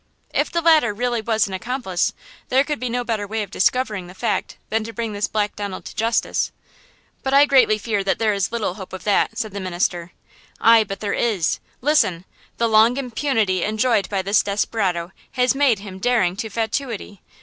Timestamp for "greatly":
7.45-7.77